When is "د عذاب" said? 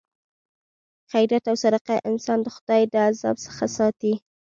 2.93-3.35